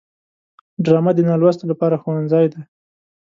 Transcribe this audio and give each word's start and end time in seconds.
ډرامه 0.83 1.11
د 1.15 1.19
نالوستو 1.29 1.63
لپاره 1.71 1.99
ښوونځی 2.01 2.45
دی 2.53 2.61